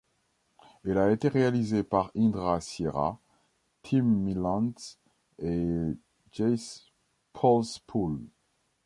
Elle 0.83 0.97
a 0.97 1.11
été 1.11 1.27
réalisée 1.27 1.83
par 1.83 2.09
Indra 2.17 2.59
Siera, 2.59 3.19
Tim 3.83 4.01
Mielants 4.01 4.73
et 5.43 5.95
Gijs 6.31 6.91
Polspoel. 7.33 8.17